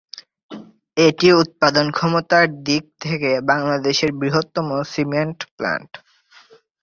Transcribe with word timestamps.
এটি 0.97 1.27
উৎপাদন 1.41 1.85
ক্ষমতার 1.91 2.45
দিক 2.63 2.83
থেকে 3.01 3.31
বাংলাদেশের 3.49 4.11
বৃহত্তম 4.19 4.67
সিমেন্ট 4.91 5.39
প্ল্যান্ট। 5.55 5.91